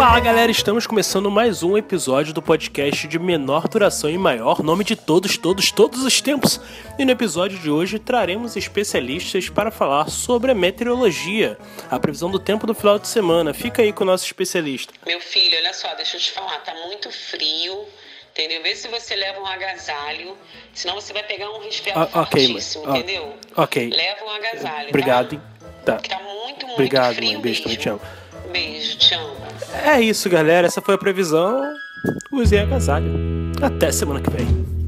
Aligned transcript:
Fala 0.00 0.18
galera, 0.18 0.50
estamos 0.50 0.86
começando 0.86 1.30
mais 1.30 1.62
um 1.62 1.76
episódio 1.76 2.32
do 2.32 2.40
podcast 2.40 3.06
de 3.06 3.18
menor 3.18 3.68
duração 3.68 4.08
e 4.08 4.16
maior 4.16 4.62
nome 4.62 4.82
de 4.82 4.96
todos, 4.96 5.36
todos, 5.36 5.70
todos 5.70 6.02
os 6.02 6.22
tempos. 6.22 6.58
E 6.98 7.04
no 7.04 7.10
episódio 7.10 7.58
de 7.58 7.68
hoje 7.68 7.98
traremos 7.98 8.56
especialistas 8.56 9.50
para 9.50 9.70
falar 9.70 10.08
sobre 10.08 10.52
a 10.52 10.54
meteorologia, 10.54 11.58
a 11.90 12.00
previsão 12.00 12.30
do 12.30 12.38
tempo 12.38 12.66
do 12.66 12.72
final 12.74 12.98
de 12.98 13.08
semana. 13.08 13.52
Fica 13.52 13.82
aí 13.82 13.92
com 13.92 14.02
o 14.02 14.06
nosso 14.06 14.24
especialista. 14.24 14.94
Meu 15.04 15.20
filho, 15.20 15.58
olha 15.58 15.74
só, 15.74 15.94
deixa 15.94 16.16
eu 16.16 16.20
te 16.22 16.30
falar, 16.32 16.56
tá 16.60 16.72
muito 16.86 17.10
frio. 17.12 17.84
Entendeu? 18.32 18.62
Vê 18.62 18.74
se 18.74 18.88
você 18.88 19.14
leva 19.14 19.38
um 19.38 19.46
agasalho, 19.46 20.34
senão 20.72 20.94
você 20.94 21.12
vai 21.12 21.24
pegar 21.24 21.50
um 21.50 21.60
resfriado 21.60 22.08
Ah, 22.14 22.22
ok, 22.22 22.46
fortíssimo. 22.46 22.84
Ah, 22.86 22.96
entendeu? 22.96 23.34
ok. 23.54 23.90
Leva 23.90 24.24
um 24.24 24.30
agasalho, 24.30 24.88
Obrigado. 24.88 25.42
tá? 25.84 25.96
Tá. 25.98 26.08
Tá 26.08 26.18
muito, 26.20 26.64
muito 26.66 26.72
Obrigado, 26.72 27.16
frio 27.16 27.32
mãe. 27.32 27.40
Beijo, 27.42 27.62
também 27.64 27.76
te 27.76 27.88
amo. 27.90 28.00
Beijo, 28.52 28.98
te 28.98 29.14
amo. 29.14 29.36
É 29.84 30.00
isso, 30.00 30.28
galera. 30.28 30.66
Essa 30.66 30.80
foi 30.80 30.94
a 30.94 30.98
previsão. 30.98 31.74
Usem 32.32 32.60
agasalho. 32.60 33.12
Até 33.62 33.92
semana 33.92 34.20
que 34.20 34.30
vem. 34.30 34.79